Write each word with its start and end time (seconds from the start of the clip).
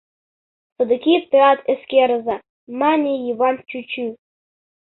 —Содыки 0.75 1.13
теат 1.29 1.59
эскерыза,— 1.71 2.37
мане 2.79 3.13
Йыван 3.25 3.55
чӱчӱ. 3.69 4.07